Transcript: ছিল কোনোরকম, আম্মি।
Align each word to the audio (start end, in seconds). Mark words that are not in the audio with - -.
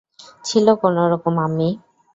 ছিল 0.45 0.67
কোনোরকম, 0.81 1.35
আম্মি। 1.39 1.69